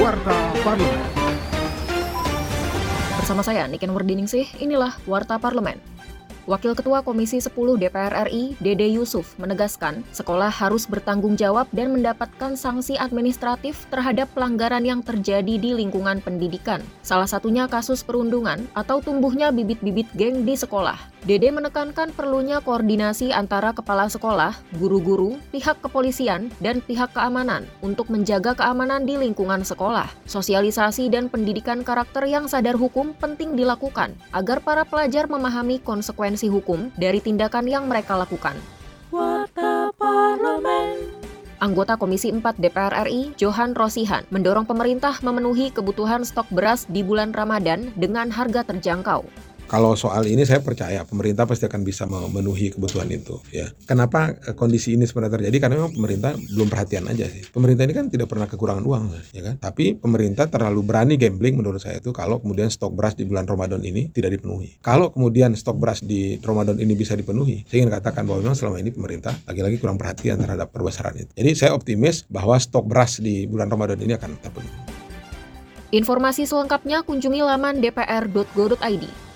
Warta 0.00 0.32
Parlemen. 0.64 0.96
Bersama 3.20 3.44
saya 3.44 3.68
Niken 3.68 3.92
Wardiningsih, 3.92 4.48
inilah 4.56 4.96
Warta 5.04 5.36
Parlemen. 5.36 5.76
Wakil 6.48 6.72
Ketua 6.72 7.04
Komisi 7.04 7.36
10 7.36 7.52
DPR 7.76 8.24
RI, 8.24 8.56
Dede 8.64 8.88
Yusuf, 8.88 9.36
menegaskan 9.36 10.00
sekolah 10.08 10.48
harus 10.48 10.88
bertanggung 10.88 11.36
jawab 11.36 11.68
dan 11.76 11.92
mendapatkan 11.92 12.56
sanksi 12.56 12.96
administratif 12.96 13.84
terhadap 13.92 14.32
pelanggaran 14.32 14.88
yang 14.88 15.04
terjadi 15.04 15.60
di 15.60 15.76
lingkungan 15.76 16.24
pendidikan. 16.24 16.80
Salah 17.04 17.28
satunya 17.28 17.68
kasus 17.68 18.00
perundungan 18.00 18.64
atau 18.72 19.04
tumbuhnya 19.04 19.52
bibit-bibit 19.52 20.08
geng 20.16 20.48
di 20.48 20.56
sekolah. 20.56 20.96
Dede 21.30 21.54
menekankan 21.54 22.10
perlunya 22.10 22.58
koordinasi 22.58 23.30
antara 23.30 23.70
kepala 23.70 24.10
sekolah, 24.10 24.50
guru-guru, 24.82 25.38
pihak 25.54 25.78
kepolisian, 25.78 26.50
dan 26.58 26.82
pihak 26.82 27.14
keamanan 27.14 27.70
untuk 27.86 28.10
menjaga 28.10 28.58
keamanan 28.58 29.06
di 29.06 29.14
lingkungan 29.14 29.62
sekolah. 29.62 30.10
Sosialisasi 30.26 31.06
dan 31.06 31.30
pendidikan 31.30 31.86
karakter 31.86 32.26
yang 32.26 32.50
sadar 32.50 32.74
hukum 32.74 33.14
penting 33.14 33.54
dilakukan 33.54 34.10
agar 34.34 34.58
para 34.58 34.82
pelajar 34.82 35.30
memahami 35.30 35.78
konsekuensi 35.78 36.50
hukum 36.50 36.90
dari 36.98 37.22
tindakan 37.22 37.70
yang 37.70 37.86
mereka 37.86 38.18
lakukan. 38.18 38.58
Warta 39.14 39.94
Parlemen. 39.94 41.14
Anggota 41.62 41.94
Komisi 41.94 42.34
4 42.34 42.42
DPR 42.58 43.06
RI, 43.06 43.38
Johan 43.38 43.78
Rosihan, 43.78 44.26
mendorong 44.34 44.66
pemerintah 44.66 45.14
memenuhi 45.22 45.70
kebutuhan 45.70 46.26
stok 46.26 46.50
beras 46.50 46.90
di 46.90 47.06
bulan 47.06 47.30
Ramadan 47.30 47.94
dengan 47.94 48.34
harga 48.34 48.66
terjangkau. 48.66 49.49
Kalau 49.70 49.94
soal 49.94 50.26
ini 50.26 50.42
saya 50.42 50.58
percaya 50.58 51.06
pemerintah 51.06 51.46
pasti 51.46 51.62
akan 51.70 51.86
bisa 51.86 52.02
memenuhi 52.02 52.74
kebutuhan 52.74 53.06
itu 53.06 53.38
ya. 53.54 53.70
Kenapa 53.86 54.34
eh, 54.34 54.58
kondisi 54.58 54.98
ini 54.98 55.06
sebenarnya 55.06 55.38
terjadi? 55.38 55.56
Karena 55.62 55.74
memang 55.78 55.94
pemerintah 55.94 56.34
belum 56.34 56.66
perhatian 56.66 57.06
aja 57.06 57.30
sih. 57.30 57.46
Pemerintah 57.54 57.86
ini 57.86 57.94
kan 57.94 58.10
tidak 58.10 58.26
pernah 58.26 58.50
kekurangan 58.50 58.82
uang 58.82 59.04
ya 59.30 59.42
kan. 59.46 59.54
Tapi 59.62 59.94
pemerintah 59.94 60.50
terlalu 60.50 60.82
berani 60.82 61.14
gambling 61.14 61.54
menurut 61.54 61.78
saya 61.78 62.02
itu 62.02 62.10
kalau 62.10 62.42
kemudian 62.42 62.66
stok 62.66 62.98
beras 62.98 63.14
di 63.14 63.22
bulan 63.22 63.46
Ramadan 63.46 63.78
ini 63.86 64.10
tidak 64.10 64.34
dipenuhi. 64.34 64.82
Kalau 64.82 65.14
kemudian 65.14 65.54
stok 65.54 65.78
beras 65.78 66.02
di 66.02 66.42
Ramadan 66.42 66.74
ini 66.82 66.98
bisa 66.98 67.14
dipenuhi, 67.14 67.62
saya 67.70 67.86
ingin 67.86 67.94
katakan 67.94 68.26
bahwa 68.26 68.42
memang 68.42 68.58
selama 68.58 68.82
ini 68.82 68.90
pemerintah 68.90 69.38
lagi-lagi 69.46 69.78
kurang 69.78 70.02
perhatian 70.02 70.42
terhadap 70.42 70.74
perbesaran 70.74 71.14
itu. 71.14 71.30
Jadi 71.38 71.50
saya 71.54 71.78
optimis 71.78 72.26
bahwa 72.26 72.58
stok 72.58 72.90
beras 72.90 73.22
di 73.22 73.46
bulan 73.46 73.70
Ramadan 73.70 74.02
ini 74.02 74.18
akan 74.18 74.34
terpenuhi. 74.34 74.74
Informasi 75.94 76.42
selengkapnya 76.42 77.06
kunjungi 77.06 77.46
laman 77.46 77.78
dpr.go.id. 77.78 79.29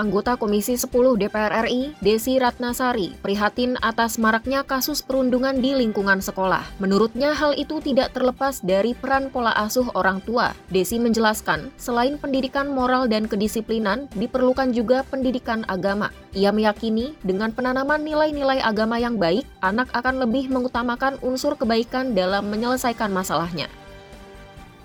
Anggota 0.00 0.40
Komisi 0.40 0.80
10 0.80 1.20
DPR 1.20 1.68
RI, 1.68 1.92
Desi 2.00 2.40
Ratnasari, 2.40 3.12
prihatin 3.20 3.76
atas 3.84 4.16
maraknya 4.16 4.64
kasus 4.64 5.04
perundungan 5.04 5.60
di 5.60 5.76
lingkungan 5.76 6.24
sekolah. 6.24 6.64
Menurutnya 6.80 7.36
hal 7.36 7.52
itu 7.60 7.84
tidak 7.84 8.16
terlepas 8.16 8.64
dari 8.64 8.96
peran 8.96 9.28
pola 9.28 9.52
asuh 9.60 9.92
orang 9.92 10.24
tua. 10.24 10.56
Desi 10.72 10.96
menjelaskan, 10.96 11.68
selain 11.76 12.16
pendidikan 12.16 12.72
moral 12.72 13.12
dan 13.12 13.28
kedisiplinan, 13.28 14.08
diperlukan 14.16 14.72
juga 14.72 15.04
pendidikan 15.04 15.68
agama. 15.68 16.08
Ia 16.32 16.48
meyakini 16.48 17.12
dengan 17.20 17.52
penanaman 17.52 18.00
nilai-nilai 18.00 18.64
agama 18.64 18.96
yang 18.96 19.20
baik, 19.20 19.44
anak 19.60 19.92
akan 19.92 20.24
lebih 20.24 20.48
mengutamakan 20.48 21.20
unsur 21.20 21.60
kebaikan 21.60 22.16
dalam 22.16 22.48
menyelesaikan 22.48 23.12
masalahnya. 23.12 23.68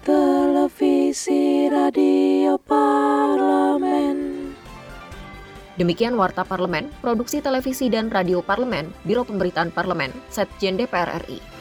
Televisi 0.03 1.65
Radio 1.71 2.59
Parlemen. 2.59 2.84
Demikian 5.75 6.15
Warta 6.15 6.47
Parlemen, 6.47 6.87
Produksi 7.03 7.43
Televisi 7.43 7.91
dan 7.91 8.07
Radio 8.07 8.39
Parlemen, 8.39 8.87
Biro 9.03 9.27
Pemberitaan 9.27 9.75
Parlemen, 9.75 10.15
Setjen 10.31 10.79
DPR 10.79 11.19
RI. 11.27 11.54